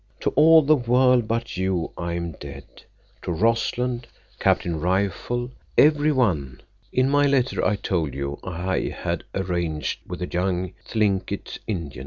[0.21, 4.07] To all the world but you I am dead—to Rossland,
[4.39, 6.61] Captain Rifle, everyone.
[6.91, 11.99] In my letter I told you I had arranged with the young Thlinkit Indian.